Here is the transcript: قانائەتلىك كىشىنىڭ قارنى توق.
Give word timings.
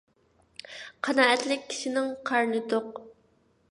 قانائەتلىك 1.09 1.69
كىشىنىڭ 1.75 2.11
قارنى 2.31 2.67
توق. 2.75 3.03